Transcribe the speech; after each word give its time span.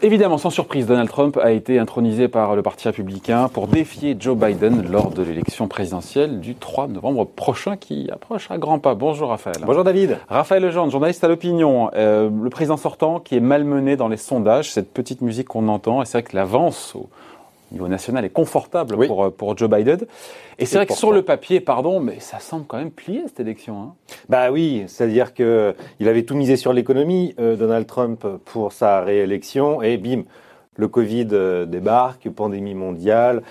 Évidemment, 0.00 0.38
sans 0.38 0.50
surprise, 0.50 0.86
Donald 0.86 1.08
Trump 1.08 1.36
a 1.42 1.50
été 1.50 1.78
intronisé 1.78 2.28
par 2.28 2.54
le 2.54 2.62
Parti 2.62 2.86
républicain 2.86 3.48
pour 3.48 3.66
défier 3.66 4.16
Joe 4.18 4.36
Biden 4.36 4.88
lors 4.88 5.10
de 5.10 5.24
l'élection 5.24 5.66
présidentielle 5.66 6.38
du 6.38 6.54
3 6.54 6.86
novembre 6.86 7.24
prochain 7.24 7.76
qui 7.76 8.08
approche 8.12 8.48
à 8.50 8.58
grands 8.58 8.78
pas. 8.78 8.94
Bonjour 8.94 9.30
Raphaël. 9.30 9.58
Bonjour 9.66 9.82
David. 9.82 10.18
Raphaël 10.28 10.62
Legendre, 10.62 10.92
journaliste 10.92 11.24
à 11.24 11.28
l'opinion. 11.28 11.90
Euh, 11.94 12.30
le 12.30 12.48
président 12.48 12.76
sortant 12.76 13.18
qui 13.18 13.36
est 13.36 13.40
malmené 13.40 13.96
dans 13.96 14.06
les 14.06 14.16
sondages, 14.16 14.70
cette 14.70 14.92
petite 14.92 15.20
musique 15.20 15.48
qu'on 15.48 15.66
entend, 15.66 16.00
et 16.00 16.04
c'est 16.04 16.18
vrai 16.18 16.22
que 16.22 16.36
l'avance 16.36 16.94
au, 16.94 17.08
niveau 17.72 17.88
national 17.88 18.24
est 18.24 18.30
confortable 18.30 19.06
pour, 19.06 19.24
euh, 19.24 19.30
pour 19.30 19.56
Joe 19.56 19.68
Biden. 19.68 20.00
Et 20.58 20.66
c'est 20.66 20.76
vrai 20.76 20.86
que 20.86 20.94
sur 20.94 21.12
le 21.12 21.22
papier, 21.22 21.60
pardon, 21.60 22.00
mais 22.00 22.20
ça 22.20 22.38
semble 22.38 22.66
quand 22.66 22.78
même 22.78 22.90
plier 22.90 23.22
cette 23.26 23.40
élection. 23.40 23.80
Hein. 23.80 23.94
Bah 24.28 24.50
oui, 24.50 24.84
c'est-à-dire 24.86 25.34
que 25.34 25.74
il 26.00 26.08
avait 26.08 26.24
tout 26.24 26.34
misé 26.34 26.56
sur 26.56 26.72
l'économie, 26.72 27.34
euh, 27.38 27.56
Donald 27.56 27.86
Trump, 27.86 28.26
pour 28.44 28.72
sa 28.72 29.00
réélection, 29.00 29.82
et 29.82 29.96
bim, 29.96 30.22
le 30.76 30.88
Covid 30.88 31.28
euh, 31.32 31.66
débarque, 31.66 32.28
pandémie 32.30 32.74
mondiale, 32.74 33.42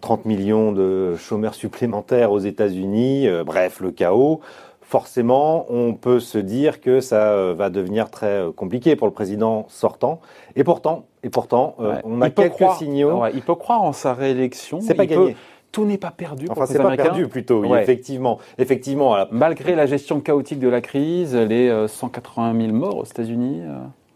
30 0.00 0.24
millions 0.24 0.72
de 0.72 1.14
chômeurs 1.16 1.54
supplémentaires 1.54 2.32
aux 2.32 2.40
États-Unis, 2.40 3.28
bref, 3.44 3.78
le 3.80 3.92
chaos 3.92 4.40
forcément, 4.90 5.66
on 5.72 5.94
peut 5.94 6.18
se 6.18 6.36
dire 6.36 6.80
que 6.80 7.00
ça 7.00 7.30
euh, 7.30 7.54
va 7.56 7.70
devenir 7.70 8.10
très 8.10 8.40
euh, 8.40 8.50
compliqué 8.50 8.96
pour 8.96 9.06
le 9.06 9.12
président 9.12 9.66
sortant. 9.68 10.20
Et 10.56 10.64
pourtant, 10.64 11.04
et 11.22 11.30
pourtant, 11.30 11.76
euh, 11.78 12.00
on 12.02 12.20
a 12.20 12.28
quelques 12.28 12.68
signaux. 12.76 13.22
il 13.32 13.42
peut 13.42 13.54
croire 13.54 13.82
en 13.82 13.92
sa 13.92 14.14
réélection. 14.14 14.80
C'est 14.80 14.94
pas 14.94 15.06
gagné. 15.06 15.36
tout 15.70 15.84
n'est 15.84 15.96
pas 15.96 16.10
perdu. 16.10 16.46
Enfin, 16.50 16.66
c'est 16.66 16.78
pas 16.78 16.96
perdu 16.96 17.28
plutôt. 17.28 17.64
effectivement, 17.76 18.38
effectivement. 18.58 19.16
Malgré 19.30 19.76
la 19.76 19.86
gestion 19.86 20.20
chaotique 20.20 20.58
de 20.58 20.68
la 20.68 20.80
crise, 20.80 21.36
les 21.36 21.86
180 21.86 22.60
000 22.60 22.72
morts 22.72 22.96
aux 22.96 23.04
États-Unis. 23.04 23.62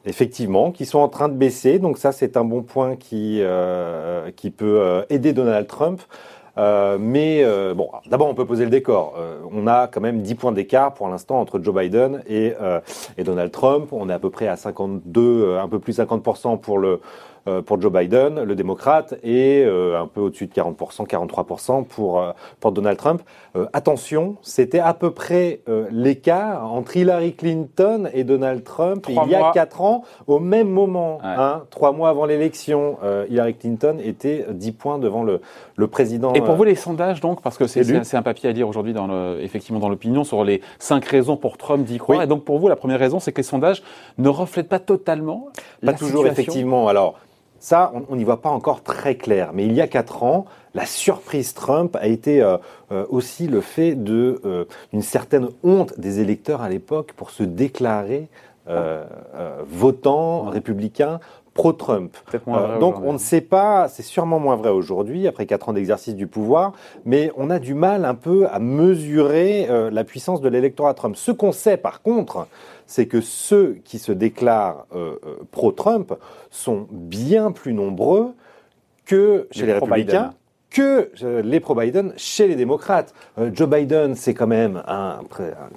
Effectivement, 0.06 0.72
qui 0.72 0.86
sont 0.86 0.98
en 0.98 1.08
train 1.08 1.28
de 1.28 1.34
baisser. 1.34 1.78
Donc 1.78 1.98
ça, 1.98 2.10
c'est 2.10 2.36
un 2.36 2.44
bon 2.44 2.62
point 2.62 2.96
qui 2.96 3.40
qui 4.34 4.50
peut 4.50 5.04
aider 5.08 5.32
Donald 5.32 5.68
Trump. 5.68 6.00
Euh, 6.56 6.98
mais 7.00 7.42
euh, 7.42 7.74
bon, 7.74 7.90
d'abord 8.06 8.28
on 8.28 8.34
peut 8.34 8.46
poser 8.46 8.64
le 8.64 8.70
décor. 8.70 9.14
Euh, 9.18 9.40
on 9.50 9.66
a 9.66 9.88
quand 9.88 10.00
même 10.00 10.22
10 10.22 10.34
points 10.36 10.52
d'écart 10.52 10.94
pour 10.94 11.08
l'instant 11.08 11.40
entre 11.40 11.60
Joe 11.60 11.74
Biden 11.74 12.22
et, 12.28 12.52
et 13.18 13.24
Donald 13.24 13.50
Trump. 13.50 13.92
On 13.92 14.08
est 14.08 14.12
à 14.12 14.18
peu 14.18 14.30
près 14.30 14.48
à 14.48 14.56
52, 14.56 15.58
un 15.58 15.68
peu 15.68 15.78
plus 15.78 15.98
50% 15.98 16.60
pour 16.60 16.78
le 16.78 16.88
euh, 16.94 16.98
pour 17.64 17.80
Joe 17.80 17.92
Biden, 17.92 18.42
le 18.42 18.54
démocrate, 18.54 19.14
et 19.22 19.62
euh, 19.64 20.00
un 20.00 20.06
peu 20.06 20.20
au-dessus 20.20 20.46
de 20.46 20.52
40%, 20.52 21.06
43% 21.06 21.84
pour, 21.84 22.20
euh, 22.20 22.32
pour 22.60 22.72
Donald 22.72 22.98
Trump. 22.98 23.22
attention, 23.72 24.36
c'était 24.42 24.80
à 24.80 24.94
peu 24.94 25.12
près 25.12 25.60
l'écart 25.90 26.72
entre 26.72 26.96
Hillary 26.96 27.34
Clinton 27.34 28.08
et 28.12 28.24
Donald 28.24 28.64
Trump 28.64 29.06
il 29.08 29.30
y 29.30 29.34
a 29.34 29.52
quatre 29.52 29.80
ans, 29.80 30.02
au 30.26 30.40
même 30.40 30.68
moment. 30.68 31.18
Hein, 31.22 31.62
trois 31.70 31.92
mois 31.92 32.08
avant 32.08 32.26
l'élection, 32.26 32.98
Hillary 33.28 33.54
Clinton 33.54 33.98
était 34.02 34.46
10 34.50 34.72
points 34.72 34.98
devant 34.98 35.22
le, 35.22 35.40
le 35.76 35.86
président. 35.86 36.32
Et 36.32 36.40
pour 36.40 36.56
vous, 36.56 36.64
les 36.64 36.74
sondages, 36.74 37.20
donc, 37.20 37.42
parce 37.42 37.56
que 37.56 37.66
c'est 37.66 38.16
un 38.16 38.22
papier 38.22 38.48
à 38.48 38.52
lire 38.52 38.68
aujourd'hui, 38.68 38.92
dans 38.92 39.06
le, 39.06 39.38
effectivement, 39.40 39.78
dans 39.78 39.88
l'opinion, 39.88 40.24
sur 40.24 40.44
les 40.44 40.60
cinq 40.78 41.04
raisons 41.04 41.36
pour 41.36 41.56
Trump 41.56 41.84
d'y 41.84 41.98
croire. 41.98 42.22
Et 42.22 42.26
donc, 42.26 42.44
pour 42.44 42.58
vous, 42.58 42.68
la 42.68 42.76
première 42.76 42.98
raison, 42.98 43.20
c'est 43.20 43.32
que 43.32 43.38
les 43.38 43.44
sondages 43.44 43.82
ne 44.18 44.28
reflètent 44.28 44.68
pas 44.68 44.80
totalement 44.80 45.48
pas 45.84 45.92
toujours, 45.92 46.26
effectivement. 46.26 46.88
Alors, 46.88 47.18
ça, 47.64 47.92
on 48.10 48.16
n'y 48.16 48.24
voit 48.24 48.42
pas 48.42 48.50
encore 48.50 48.82
très 48.82 49.14
clair. 49.14 49.52
Mais 49.54 49.64
il 49.64 49.72
y 49.72 49.80
a 49.80 49.86
quatre 49.86 50.22
ans, 50.22 50.44
la 50.74 50.84
surprise 50.84 51.54
Trump 51.54 51.96
a 51.96 52.06
été 52.06 52.42
euh, 52.42 52.58
euh, 52.92 53.06
aussi 53.08 53.46
le 53.46 53.62
fait 53.62 53.96
euh, 53.96 54.66
une 54.92 55.00
certaine 55.00 55.48
honte 55.62 55.98
des 55.98 56.20
électeurs 56.20 56.60
à 56.60 56.68
l'époque 56.68 57.14
pour 57.16 57.30
se 57.30 57.42
déclarer 57.42 58.28
votants 59.66 60.44
républicains 60.44 61.20
pro-Trump. 61.54 62.16
donc 62.80 62.96
on 63.02 63.12
ne 63.12 63.18
sait 63.18 63.40
pas, 63.40 63.88
c'est 63.88 64.02
sûrement 64.02 64.38
moins 64.38 64.56
vrai 64.56 64.70
aujourd'hui, 64.70 65.26
après 65.28 65.46
quatre 65.46 65.68
ans 65.68 65.72
d'exercice 65.72 66.14
du 66.14 66.26
pouvoir, 66.26 66.72
mais 67.04 67.30
on 67.36 67.48
a 67.48 67.58
du 67.58 67.74
mal 67.74 68.04
un 68.04 68.14
peu 68.14 68.46
à 68.48 68.58
mesurer 68.58 69.68
la 69.90 70.04
puissance 70.04 70.40
de 70.40 70.48
l'électorat 70.48 70.94
Trump. 70.94 71.16
Ce 71.16 71.30
qu'on 71.30 71.52
sait 71.52 71.76
par 71.76 72.02
contre, 72.02 72.48
c'est 72.86 73.06
que 73.06 73.20
ceux 73.20 73.78
qui 73.84 73.98
se 73.98 74.12
déclarent 74.12 74.86
euh, 74.94 75.16
euh, 75.24 75.36
pro-Trump 75.50 76.14
sont 76.50 76.86
bien 76.90 77.52
plus 77.52 77.72
nombreux 77.72 78.34
que 79.04 79.48
chez 79.50 79.66
les, 79.66 79.74
républicains. 79.74 80.34
Que 80.74 81.08
euh, 81.22 81.40
les 81.40 81.60
pro-Biden 81.60 82.12
chez 82.16 82.48
les 82.48 82.56
démocrates. 82.56 83.14
Joe 83.52 83.68
Biden, 83.68 84.16
c'est 84.16 84.34
quand 84.34 84.48
même 84.48 84.82
un, 84.88 85.20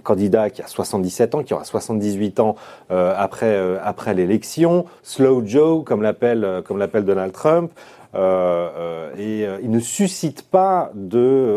candidat 0.03 0.49
qui 0.49 0.63
a 0.63 0.67
77 0.67 1.35
ans, 1.35 1.43
qui 1.43 1.53
aura 1.53 1.63
78 1.63 2.39
ans 2.39 2.55
après, 2.89 3.77
après 3.83 4.13
l'élection. 4.13 4.85
Slow 5.03 5.45
Joe, 5.45 5.83
comme 5.83 6.01
l'appelle 6.01 6.63
comme 6.65 6.77
l'appelle 6.79 7.05
Donald 7.05 7.31
Trump. 7.31 7.71
et 8.15 9.45
il 9.61 9.69
ne 9.69 9.79
suscite 9.79 10.43
pas 10.49 10.91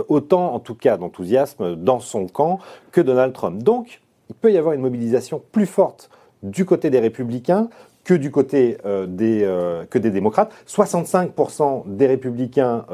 autant, 0.09 0.55
en 0.55 0.59
tout 0.59 0.75
cas, 0.75 0.97
d'enthousiasme 0.97 1.77
dans 1.77 2.01
son 2.01 2.27
camp 2.27 2.59
que 2.93 3.01
Donald 3.01 3.33
Trump. 3.33 3.63
Donc, 3.63 4.01
il 4.29 4.35
peut 4.35 4.53
y 4.53 4.59
avoir 4.59 4.75
une 4.75 4.83
mobilisation 4.83 5.43
plus 5.53 5.67
forte 5.67 6.11
du 6.43 6.65
côté 6.65 6.91
des 6.91 7.01
républicains 7.01 7.69
que 8.05 8.15
du 8.15 8.31
côté 8.31 8.79
euh, 8.85 9.07
des, 9.07 9.43
euh, 9.45 9.85
que 9.89 9.99
des 9.99 10.11
démocrates. 10.11 10.53
65% 10.67 11.85
des 11.87 12.07
républicains 12.07 12.85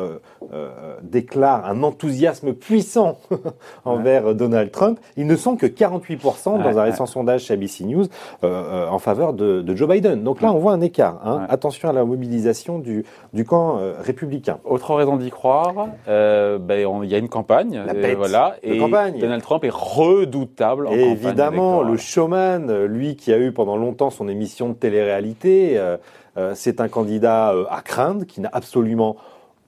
euh, 0.53 0.97
déclarent 1.03 1.67
un 1.67 1.83
enthousiasme 1.83 2.53
puissant 2.53 3.19
envers 3.85 4.35
Donald 4.35 4.71
Trump. 4.71 4.99
Ils 5.17 5.27
ne 5.27 5.37
sont 5.37 5.57
que 5.57 5.67
48% 5.67 6.63
dans 6.63 6.79
un 6.79 6.83
récent 6.83 7.07
sondage 7.07 7.45
chez 7.45 7.55
ABC 7.55 7.85
News 7.85 8.07
en 8.43 8.99
faveur 8.99 9.33
de, 9.33 9.63
de, 9.63 9.77
Joe 9.77 9.89
Biden. 9.89 10.23
Donc 10.23 10.41
là, 10.41 10.53
on 10.53 10.59
voit 10.59 10.73
un 10.73 10.81
écart. 10.81 11.21
Hein. 11.25 11.47
Attention 11.49 11.89
à 11.89 11.93
la 11.93 12.05
mobilisation 12.05 12.79
du, 12.79 13.05
du 13.33 13.45
camp 13.45 13.79
républicain. 14.01 14.59
Autre 14.65 14.95
raison 14.95 15.17
d'y 15.17 15.31
croire, 15.31 15.75
ben, 16.07 16.61
il 17.03 17.11
y 17.11 17.15
a 17.15 17.19
une 17.19 17.29
campagne. 17.29 17.83
La 17.85 18.15
voilà, 18.15 18.57
et 18.63 18.79
campagne. 18.79 19.19
Donald 19.19 19.43
Trump 19.43 19.65
est 19.65 19.73
redoutable 19.73 20.87
en 20.87 20.93
et 20.93 21.11
Évidemment, 21.11 21.83
le 21.83 21.97
showman, 21.97 22.85
lui 22.85 23.17
qui 23.17 23.33
a 23.33 23.39
eu 23.39 23.53
pendant 23.53 23.77
longtemps 23.77 24.11
son 24.11 24.29
émission 24.29 24.69
de 24.69 24.75
télé 24.75 25.03
réalité. 25.03 25.79
Euh, 25.79 25.97
euh, 26.37 26.53
c'est 26.55 26.81
un 26.81 26.89
candidat 26.89 27.53
euh, 27.53 27.65
à 27.71 27.81
craindre 27.81 28.27
qui 28.27 28.41
n'a 28.41 28.51
absolument 28.53 29.17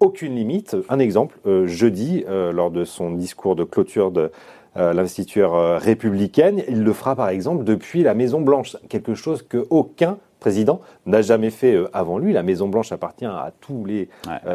aucune 0.01 0.35
limite. 0.35 0.77
Un 0.89 0.99
exemple, 0.99 1.39
jeudi, 1.67 2.25
lors 2.29 2.71
de 2.71 2.85
son 2.85 3.13
discours 3.13 3.57
de 3.57 3.65
clôture 3.65 4.11
de 4.11 4.31
l'investiture 4.77 5.79
républicaine, 5.81 6.63
il 6.69 6.83
le 6.83 6.93
fera 6.93 7.17
par 7.17 7.29
exemple 7.29 7.65
depuis 7.65 8.03
la 8.03 8.15
Maison 8.15 8.41
Blanche, 8.41 8.77
quelque 8.89 9.15
chose 9.15 9.43
que 9.43 9.67
aucun 9.71 10.19
président 10.41 10.81
n'a 11.07 11.21
jamais 11.21 11.51
fait 11.51 11.77
avant 11.93 12.19
lui. 12.19 12.33
La 12.33 12.43
Maison 12.43 12.69
Blanche 12.69 12.93
appartient 12.93 13.27
à 13.27 13.53
tous 13.61 13.85
les 13.85 14.09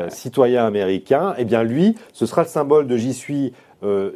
citoyens 0.09 0.65
américains. 0.65 1.33
Eh 1.37 1.45
bien 1.45 1.63
lui, 1.63 1.95
ce 2.13 2.25
sera 2.25 2.43
le 2.43 2.47
symbole 2.47 2.87
de 2.87 2.95
j'y 2.95 3.13
suis, 3.13 3.53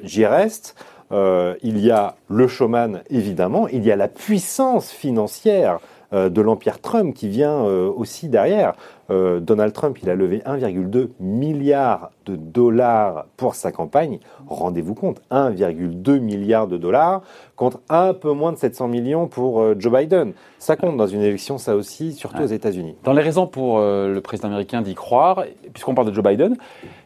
j'y 0.03 0.25
reste. 0.25 0.75
il 1.11 1.79
y 1.79 1.91
a 1.91 2.15
le 2.29 2.47
showman 2.47 3.01
évidemment, 3.09 3.67
il 3.67 3.85
y 3.85 3.91
a 3.91 3.95
la 3.95 4.07
puissance 4.07 4.91
financière 4.91 5.79
euh, 6.13 6.29
de 6.29 6.39
l'empire 6.39 6.79
Trump 6.79 7.13
qui 7.13 7.27
vient 7.27 7.65
euh, 7.65 7.91
aussi 7.93 8.29
derrière. 8.29 8.75
Euh, 9.09 9.39
Donald 9.39 9.73
Trump, 9.73 9.97
il 10.01 10.09
a 10.09 10.15
levé 10.15 10.39
1,2 10.39 11.09
milliard 11.19 12.11
de 12.25 12.35
dollars 12.35 13.25
pour 13.37 13.55
sa 13.55 13.71
campagne. 13.71 14.19
Rendez-vous 14.47 14.95
compte, 14.95 15.21
1,2 15.31 16.19
milliard 16.19 16.67
de 16.67 16.77
dollars 16.77 17.21
contre 17.55 17.79
un 17.89 18.13
peu 18.13 18.31
moins 18.33 18.51
de 18.51 18.57
700 18.57 18.87
millions 18.87 19.27
pour 19.27 19.61
euh, 19.61 19.75
Joe 19.77 19.93
Biden. 19.93 20.33
Ça 20.59 20.75
compte 20.75 20.97
dans 20.97 21.07
une 21.07 21.21
élection, 21.21 21.57
ça 21.57 21.75
aussi, 21.75 22.13
surtout 22.13 22.43
aux 22.43 22.47
États-Unis. 22.47 22.95
Dans 23.03 23.13
les 23.13 23.21
raisons 23.21 23.47
pour 23.47 23.79
euh, 23.79 24.13
le 24.13 24.21
président 24.21 24.49
américain 24.49 24.81
d'y 24.81 24.93
croire, 24.93 25.45
puisqu'on 25.73 25.95
parle 25.95 26.09
de 26.09 26.13
Joe 26.13 26.23
Biden, 26.23 26.57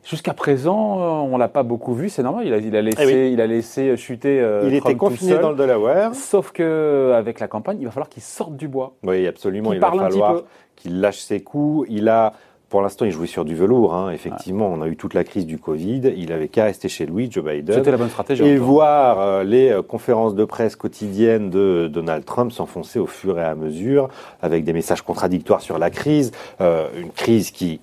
jusqu'à 0.04 0.34
présent, 0.34 1.26
on 1.26 1.38
l'a 1.38 1.48
pas 1.48 1.64
beaucoup 1.64 1.94
vu, 1.94 2.10
c'est 2.10 2.24
normal. 2.24 2.48
Il 2.48 2.54
a, 2.54 2.58
il 2.58 2.76
a 2.76 2.82
laissé, 2.82 3.14
eh 3.14 3.32
il 3.32 3.42
a 3.42 3.48
laissé 3.48 3.96
chuter. 3.96 4.44
il 4.66 4.74
était 4.74 4.96
confiné 4.96 5.38
dans 5.38 5.52
le 5.52 5.56
Delaware. 5.56 6.16
Sauf 6.16 6.52
que 6.52 7.14
avec 7.16 7.40
la 7.40 7.47
campagne, 7.47 7.78
il 7.80 7.86
va 7.86 7.92
falloir 7.92 8.09
qu'il 8.09 8.24
sorte 8.24 8.56
du 8.56 8.68
bois. 8.68 8.94
Oui, 9.04 9.28
absolument. 9.28 9.74
Il 9.74 9.80
va 9.80 9.92
falloir 9.92 10.44
qu'il 10.82 11.00
lâche 11.00 11.20
ses 11.20 11.42
coups. 11.42 11.88
Il 11.90 12.10
a, 12.10 12.34
pour 12.70 12.82
l'instant, 12.82 13.06
il 13.06 13.12
jouait 13.12 13.28
sur 13.28 13.46
du 13.46 13.56
velours. 13.56 13.94
Hein. 13.94 14.12
Effectivement, 14.12 14.68
on 14.72 14.82
a 14.82 14.88
eu 14.88 14.96
toute 14.96 15.14
la 15.14 15.24
crise 15.24 15.46
du 15.46 15.58
Covid. 15.58 16.14
Il 16.16 16.32
avait 16.32 16.48
qu'à 16.48 16.66
rester 16.66 16.90
chez 16.90 17.06
lui, 17.06 17.30
Joe 17.30 17.44
Biden. 17.44 17.76
C'était 17.76 17.92
la 17.92 17.98
bonne 17.98 18.10
stratégie. 18.10 18.44
Et 18.44 18.58
voir 18.58 19.20
euh, 19.20 19.44
les 19.44 19.70
euh, 19.70 19.82
conférences 19.82 20.36
de 20.36 20.46
presse 20.46 20.76
quotidiennes 20.76 21.50
de 21.50 21.90
Donald 21.92 22.26
Trump 22.26 22.52
s'enfoncer 22.52 23.00
au 23.00 23.08
fur 23.08 23.38
et 23.38 23.44
à 23.44 23.56
mesure, 23.56 24.10
avec 24.42 24.64
des 24.64 24.74
messages 24.74 25.02
contradictoires 25.02 25.62
sur 25.62 25.78
la 25.78 25.90
crise. 25.90 26.32
Euh, 26.62 26.88
une 26.98 27.12
crise 27.12 27.52
qui, 27.52 27.82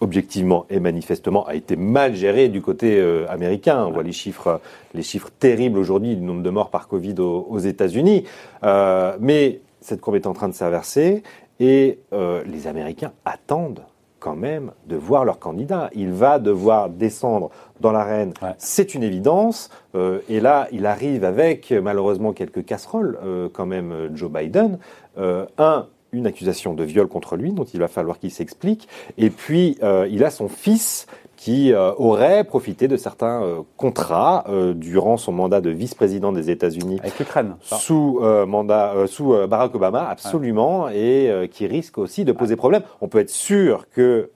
objectivement 0.00 0.66
et 0.68 0.80
manifestement, 0.80 1.46
a 1.46 1.54
été 1.54 1.76
mal 1.76 2.14
gérée 2.14 2.48
du 2.48 2.60
côté 2.60 3.00
américain. 3.28 3.84
On 3.86 3.92
voit 3.92 4.02
les 4.02 4.12
chiffres, 4.12 4.60
les 4.94 5.02
chiffres 5.02 5.30
terribles 5.38 5.78
aujourd'hui 5.78 6.16
du 6.16 6.22
nombre 6.22 6.42
de 6.42 6.50
morts 6.50 6.70
par 6.70 6.88
Covid 6.88 7.14
aux, 7.18 7.46
aux 7.48 7.58
États-Unis. 7.58 8.24
mais 8.62 9.60
cette 9.80 10.00
courbe 10.00 10.16
est 10.16 10.26
en 10.26 10.32
train 10.32 10.48
de 10.48 10.54
s'inverser 10.54 11.22
et 11.60 11.98
euh, 12.12 12.42
les 12.44 12.66
Américains 12.66 13.12
attendent 13.24 13.84
quand 14.20 14.34
même 14.34 14.72
de 14.86 14.96
voir 14.96 15.24
leur 15.24 15.38
candidat. 15.38 15.90
Il 15.94 16.10
va 16.10 16.38
devoir 16.38 16.90
descendre 16.90 17.50
dans 17.80 17.92
l'arène, 17.92 18.32
c'est 18.58 18.94
une 18.94 19.04
évidence. 19.04 19.70
Euh, 19.94 20.20
et 20.28 20.40
là, 20.40 20.66
il 20.72 20.86
arrive 20.86 21.24
avec 21.24 21.70
malheureusement 21.70 22.32
quelques 22.32 22.64
casseroles 22.64 23.18
euh, 23.24 23.48
quand 23.52 23.66
même 23.66 24.10
Joe 24.14 24.30
Biden. 24.30 24.78
un, 25.16 25.86
une 26.12 26.26
accusation 26.26 26.74
de 26.74 26.84
viol 26.84 27.06
contre 27.06 27.36
lui, 27.36 27.52
dont 27.52 27.64
il 27.64 27.78
va 27.78 27.88
falloir 27.88 28.18
qu'il 28.18 28.30
s'explique. 28.30 28.88
Et 29.18 29.30
puis, 29.30 29.78
il 30.08 30.24
a 30.24 30.30
son 30.30 30.48
fils 30.48 31.06
qui 31.38 31.72
euh, 31.72 31.92
aurait 31.98 32.42
profité 32.42 32.88
de 32.88 32.96
certains 32.96 33.42
euh, 33.42 33.60
contrats 33.76 34.42
euh, 34.48 34.74
durant 34.74 35.16
son 35.16 35.30
mandat 35.30 35.60
de 35.60 35.70
vice-président 35.70 36.32
des 36.32 36.50
États-Unis 36.50 36.98
avec 37.00 37.16
l'Ukraine 37.20 37.54
sous 37.62 38.20
mandat 38.46 38.94
sous 39.06 39.32
Barack 39.48 39.74
Obama 39.74 40.08
absolument 40.08 40.88
et 40.88 41.48
qui 41.52 41.66
risque 41.66 41.98
aussi 41.98 42.24
de 42.24 42.32
poser 42.32 42.56
problème. 42.56 42.82
On 43.00 43.06
peut 43.06 43.18
être 43.18 43.30
sûr 43.30 43.86
que 43.90 44.30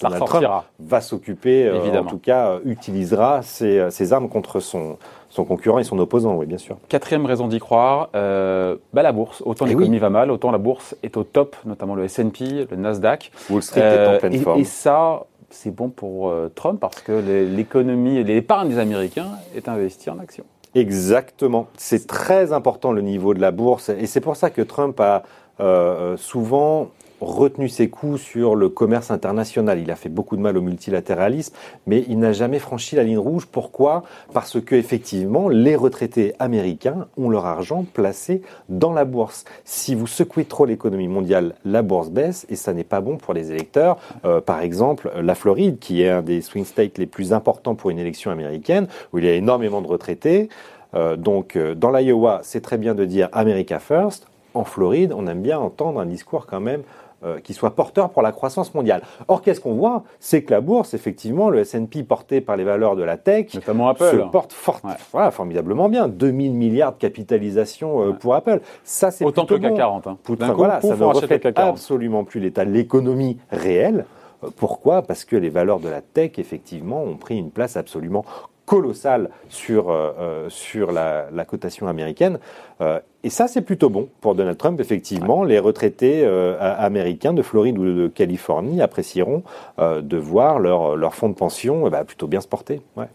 Donald 0.00 0.24
Trump 0.24 0.46
va 0.80 1.00
s'occuper 1.00 1.70
en 1.70 2.04
tout 2.04 2.18
cas 2.18 2.58
utilisera 2.64 3.42
ses, 3.42 4.12
armes 4.12 4.28
contre 4.28 4.58
son 4.60 4.98
son 5.30 5.44
concurrent 5.44 5.78
et 5.78 5.84
son 5.84 5.98
opposant, 5.98 6.36
oui, 6.36 6.46
bien 6.46 6.56
sûr. 6.56 6.78
Quatrième 6.88 7.26
raison 7.26 7.48
d'y 7.48 7.58
croire, 7.58 8.08
bah, 8.12 9.02
la 9.02 9.12
bourse. 9.12 9.42
Autant 9.44 9.66
eh 9.66 9.68
l'économie 9.68 9.98
va 9.98 10.10
mal, 10.10 10.30
autant 10.30 10.50
la 10.50 10.58
bourse 10.58 10.96
est 11.02 11.16
au 11.16 11.22
top, 11.22 11.54
notamment 11.64 11.94
le 11.94 12.04
S&P, 12.04 12.66
le 12.68 12.76
Nasdaq. 12.76 13.30
Wall 13.50 13.62
Street 13.62 13.80
est 13.80 14.16
en 14.16 14.18
pleine 14.18 14.34
et, 14.34 14.38
forme. 14.38 14.60
Et 14.60 14.64
ça, 14.64 15.26
c'est 15.50 15.74
bon 15.74 15.88
pour 15.88 16.28
euh, 16.28 16.50
Trump 16.54 16.78
parce 16.80 17.00
que 17.00 17.12
l'économie 17.12 18.18
et 18.18 18.24
l'épargne 18.24 18.68
des 18.68 18.78
Américains 18.78 19.30
est 19.54 19.68
investie 19.68 20.10
en 20.10 20.18
actions. 20.18 20.44
Exactement. 20.74 21.68
C'est 21.76 22.06
très 22.06 22.52
important 22.52 22.92
le 22.92 23.00
niveau 23.00 23.34
de 23.34 23.40
la 23.40 23.50
bourse 23.50 23.88
et 23.88 24.06
c'est 24.06 24.20
pour 24.20 24.36
ça 24.36 24.50
que 24.50 24.62
Trump 24.62 25.00
a 25.00 25.22
euh, 25.60 26.16
souvent 26.16 26.90
retenu 27.20 27.68
ses 27.68 27.88
coups 27.88 28.20
sur 28.20 28.54
le 28.54 28.68
commerce 28.68 29.10
international. 29.10 29.78
Il 29.80 29.90
a 29.90 29.96
fait 29.96 30.08
beaucoup 30.08 30.36
de 30.36 30.42
mal 30.42 30.56
au 30.56 30.60
multilatéralisme, 30.60 31.54
mais 31.86 32.04
il 32.08 32.18
n'a 32.18 32.32
jamais 32.32 32.58
franchi 32.58 32.96
la 32.96 33.04
ligne 33.04 33.18
rouge. 33.18 33.46
Pourquoi? 33.46 34.02
Parce 34.32 34.60
que 34.60 34.74
effectivement, 34.74 35.48
les 35.48 35.76
retraités 35.76 36.34
américains 36.38 37.06
ont 37.16 37.28
leur 37.28 37.46
argent 37.46 37.84
placé 37.92 38.42
dans 38.68 38.92
la 38.92 39.04
bourse. 39.04 39.44
Si 39.64 39.94
vous 39.94 40.06
secouez 40.06 40.44
trop 40.44 40.64
l'économie 40.64 41.08
mondiale, 41.08 41.54
la 41.64 41.82
bourse 41.82 42.10
baisse 42.10 42.46
et 42.48 42.56
ça 42.56 42.72
n'est 42.72 42.84
pas 42.84 43.00
bon 43.00 43.16
pour 43.16 43.34
les 43.34 43.50
électeurs. 43.50 43.98
Euh, 44.24 44.40
par 44.40 44.60
exemple, 44.60 45.10
la 45.20 45.34
Floride, 45.34 45.78
qui 45.78 46.02
est 46.02 46.10
un 46.10 46.22
des 46.22 46.40
swing 46.40 46.64
states 46.64 46.98
les 46.98 47.06
plus 47.06 47.32
importants 47.32 47.74
pour 47.74 47.90
une 47.90 47.98
élection 47.98 48.30
américaine, 48.30 48.86
où 49.12 49.18
il 49.18 49.24
y 49.24 49.28
a 49.28 49.34
énormément 49.34 49.80
de 49.80 49.86
retraités. 49.86 50.48
Euh, 50.94 51.16
donc, 51.16 51.56
euh, 51.56 51.74
dans 51.74 51.90
l'Iowa, 51.90 52.40
c'est 52.42 52.60
très 52.60 52.78
bien 52.78 52.94
de 52.94 53.04
dire 53.04 53.28
America 53.32 53.78
First. 53.78 54.26
En 54.54 54.64
Floride, 54.64 55.12
on 55.14 55.26
aime 55.26 55.42
bien 55.42 55.58
entendre 55.58 56.00
un 56.00 56.06
discours 56.06 56.46
quand 56.46 56.60
même 56.60 56.82
euh, 57.24 57.40
qui 57.40 57.52
soit 57.52 57.74
porteur 57.74 58.10
pour 58.10 58.22
la 58.22 58.30
croissance 58.30 58.74
mondiale. 58.74 59.02
Or, 59.26 59.42
qu'est-ce 59.42 59.60
qu'on 59.60 59.74
voit? 59.74 60.04
C'est 60.20 60.42
que 60.42 60.52
la 60.52 60.60
bourse, 60.60 60.94
effectivement, 60.94 61.50
le 61.50 61.58
S&P 61.58 62.04
porté 62.04 62.40
par 62.40 62.56
les 62.56 62.62
valeurs 62.62 62.94
de 62.94 63.02
la 63.02 63.16
tech, 63.16 63.54
notamment 63.54 63.88
Apple, 63.88 64.10
se 64.10 64.30
porte 64.30 64.52
fort, 64.52 64.80
voilà, 65.10 65.32
formidablement 65.32 65.88
bien. 65.88 66.06
2000 66.06 66.54
milliards 66.54 66.92
de 66.92 66.98
capitalisation 66.98 68.08
euh, 68.08 68.12
pour 68.12 68.34
Apple. 68.34 68.60
Ça, 68.84 69.10
c'est 69.10 69.24
autant 69.24 69.46
que 69.46 69.54
le 69.54 69.60
CAC 69.60 69.74
40. 69.74 70.06
Hein. 70.06 70.18
voilà, 70.54 70.80
ça 70.80 70.96
ne 70.96 71.04
reflète 71.04 71.58
absolument 71.58 72.22
plus 72.22 72.38
l'état 72.38 72.64
de 72.64 72.70
l'économie 72.70 73.38
réelle. 73.50 74.04
Euh, 74.44 74.50
pourquoi? 74.54 75.02
Parce 75.02 75.24
que 75.24 75.34
les 75.34 75.50
valeurs 75.50 75.80
de 75.80 75.88
la 75.88 76.00
tech, 76.00 76.38
effectivement, 76.38 77.02
ont 77.02 77.16
pris 77.16 77.36
une 77.36 77.50
place 77.50 77.76
absolument 77.76 78.24
colossale 78.68 79.30
sur, 79.48 79.90
euh, 79.90 80.12
euh, 80.20 80.50
sur 80.50 80.92
la, 80.92 81.44
cotation 81.46 81.88
américaine. 81.88 82.38
Euh, 82.80 83.00
et 83.24 83.30
ça, 83.30 83.48
c'est 83.48 83.62
plutôt 83.62 83.88
bon 83.88 84.08
pour 84.20 84.34
Donald 84.34 84.58
Trump, 84.58 84.78
effectivement. 84.78 85.42
Les 85.42 85.58
retraités 85.58 86.24
américains 86.60 87.32
de 87.32 87.42
Floride 87.42 87.76
ou 87.76 87.84
de 87.84 88.06
Californie 88.06 88.80
apprécieront 88.80 89.42
de 89.78 90.16
voir 90.16 90.60
leur, 90.60 90.94
leur 90.94 91.16
fonds 91.16 91.28
de 91.28 91.34
pension 91.34 91.88
bah, 91.88 92.04
plutôt 92.04 92.28
bien 92.28 92.40
se 92.40 92.46
porter. 92.46 92.80
Ouais. 92.96 93.08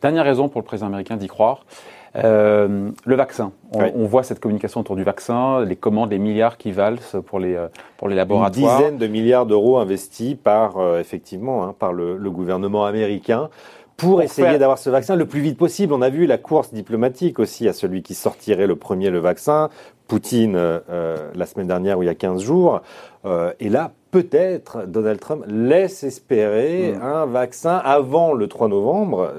Dernière 0.00 0.24
raison 0.24 0.48
pour 0.48 0.62
le 0.62 0.64
président 0.64 0.86
américain 0.86 1.16
d'y 1.16 1.26
croire. 1.26 1.66
le 2.14 2.94
vaccin. 3.04 3.52
On, 3.72 4.06
voit 4.06 4.22
cette 4.22 4.40
communication 4.40 4.80
autour 4.80 4.96
du 4.96 5.04
vaccin, 5.04 5.62
les 5.62 5.76
commandes, 5.76 6.10
les 6.10 6.18
milliards 6.18 6.56
qui 6.56 6.72
valsent 6.72 7.16
pour 7.26 7.38
les, 7.38 7.62
pour 7.98 8.08
les 8.08 8.16
laboratoires. 8.16 8.56
Une 8.56 8.78
dizaine 8.78 8.98
de 8.98 9.06
milliards 9.06 9.44
d'euros 9.44 9.76
investis 9.76 10.36
par, 10.42 10.76
effectivement, 10.98 11.64
hein, 11.64 11.74
par 11.78 11.92
le, 11.92 12.16
le, 12.16 12.30
gouvernement 12.30 12.86
américain 12.86 13.50
pour, 14.00 14.22
essayer 14.22 14.58
d'avoir 14.58 14.78
ce 14.78 14.90
vaccin 14.90 15.16
le 15.16 15.26
plus 15.26 15.40
vite 15.40 15.58
possible. 15.58 15.92
On 15.92 16.02
a 16.02 16.08
vu 16.08 16.26
la 16.26 16.38
course 16.38 16.72
diplomatique 16.72 17.38
aussi 17.38 17.68
à 17.68 17.72
celui 17.72 18.02
qui 18.02 18.14
sortirait 18.14 18.66
le 18.66 18.76
premier 18.76 19.10
le 19.10 19.18
vaccin. 19.18 19.68
Poutine 20.08 20.56
euh, 20.56 20.80
euh, 20.90 21.30
la 21.34 21.46
semaine 21.46 21.68
dernière 21.68 21.98
ou 21.98 22.02
il 22.02 22.06
y 22.06 22.08
a 22.08 22.14
15 22.14 22.42
jours. 22.42 22.82
Euh, 23.24 23.52
et 23.60 23.68
là, 23.68 23.92
peut-être 24.10 24.86
Donald 24.86 25.20
Trump 25.20 25.44
laisse 25.46 26.02
espérer 26.02 26.92
mm. 26.92 27.02
un 27.02 27.26
vaccin 27.26 27.76
avant 27.76 28.32
le 28.32 28.48
3 28.48 28.68
novembre. 28.68 29.32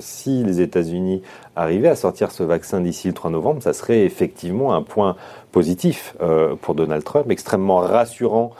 si 0.00 0.44
les 0.44 0.60
États-Unis 0.60 1.22
arrivaient 1.56 1.88
à 1.88 1.96
sortir 1.96 2.30
ce 2.30 2.42
vaccin 2.42 2.80
d'ici 2.80 3.08
le 3.08 3.14
3 3.14 3.30
novembre, 3.30 3.62
ça 3.62 3.72
serait 3.72 4.04
effectivement 4.04 4.74
un 4.74 4.82
point 4.82 5.16
positif 5.50 6.14
pour 6.60 6.74
Donald 6.74 7.04
Trump, 7.04 7.30
extrêmement 7.30 7.78
rassurant 7.78 8.52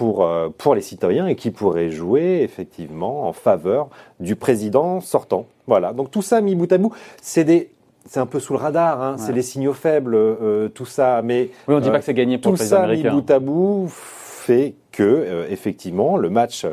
pour, 0.00 0.24
euh, 0.24 0.48
pour 0.56 0.74
les 0.74 0.80
citoyens 0.80 1.26
et 1.26 1.34
qui 1.36 1.50
pourrait 1.50 1.90
jouer 1.90 2.40
effectivement 2.42 3.28
en 3.28 3.34
faveur 3.34 3.90
du 4.18 4.34
président 4.34 5.02
sortant. 5.02 5.44
Voilà, 5.66 5.92
donc 5.92 6.10
tout 6.10 6.22
ça 6.22 6.40
mis 6.40 6.54
bout 6.54 6.72
à 6.72 6.78
bout, 6.78 6.94
c'est 7.20 7.44
des 7.44 7.70
c'est 8.06 8.18
un 8.18 8.24
peu 8.24 8.40
sous 8.40 8.54
le 8.54 8.58
radar, 8.58 9.02
hein. 9.02 9.16
c'est 9.18 9.34
des 9.34 9.42
signaux 9.42 9.74
faibles, 9.74 10.14
euh, 10.14 10.68
tout 10.68 10.86
ça. 10.86 11.20
Mais 11.22 11.50
oui, 11.68 11.74
on 11.74 11.80
dit 11.80 11.90
pas 11.90 11.98
que 11.98 12.06
c'est 12.06 12.14
gagné 12.14 12.38
pour 12.38 12.44
tout 12.44 12.52
le 12.52 12.56
président 12.56 12.80
ça 12.80 12.86
mis 12.86 13.02
bout 13.02 13.30
à 13.30 13.38
bout 13.40 13.88
fait 13.90 14.72
que 14.90 15.02
euh, 15.02 15.46
effectivement 15.50 16.16
le 16.16 16.30
match 16.30 16.64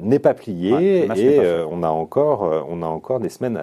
n'est 0.00 0.18
pas 0.18 0.34
plié 0.34 1.06
et 1.16 1.40
on 1.70 1.84
a 1.84 1.88
encore 1.88 2.66
on 2.68 2.82
a 2.82 2.86
encore 2.86 3.20
des 3.20 3.28
semaines 3.28 3.60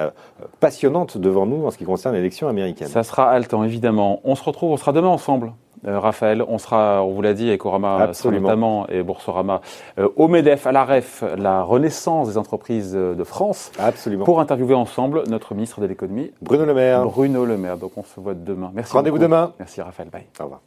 passionnantes 0.61 1.17
devant 1.17 1.45
nous 1.45 1.65
en 1.65 1.71
ce 1.71 1.77
qui 1.77 1.83
concerne 1.83 2.15
l'élection 2.15 2.47
américaine. 2.47 2.87
Ça 2.87 3.03
sera 3.03 3.29
haletant 3.29 3.65
évidemment. 3.65 4.21
On 4.23 4.35
se 4.35 4.43
retrouve, 4.45 4.71
on 4.71 4.77
sera 4.77 4.93
demain 4.93 5.09
ensemble 5.09 5.51
euh, 5.87 5.99
Raphaël. 5.99 6.43
On 6.47 6.57
sera, 6.57 7.03
on 7.03 7.11
vous 7.11 7.21
l'a 7.21 7.33
dit, 7.33 7.49
Ecorama 7.51 8.11
notamment 8.25 8.87
et 8.87 9.03
Boursorama 9.03 9.61
euh, 9.99 10.09
au 10.15 10.27
MEDEF, 10.27 10.67
à 10.67 10.71
la 10.71 10.85
REF, 10.85 11.23
la 11.37 11.63
renaissance 11.63 12.27
des 12.29 12.37
entreprises 12.37 12.93
euh, 12.95 13.15
de 13.15 13.23
France. 13.23 13.71
Absolument. 13.79 14.25
Pour 14.25 14.39
interviewer 14.39 14.75
ensemble 14.75 15.23
notre 15.27 15.53
ministre 15.55 15.81
de 15.81 15.85
l'économie, 15.85 16.31
Bruno 16.41 16.65
Le 16.65 16.73
Maire. 16.73 17.03
Bruno 17.05 17.45
Le 17.45 17.57
Maire. 17.57 17.77
Donc 17.77 17.91
on 17.97 18.03
se 18.03 18.19
voit 18.19 18.33
demain. 18.33 18.71
Merci. 18.73 18.93
Rendez-vous 18.93 19.19
demain. 19.19 19.53
Merci 19.59 19.81
Raphaël. 19.81 20.09
Bye. 20.09 20.25
Au 20.39 20.43
revoir. 20.43 20.61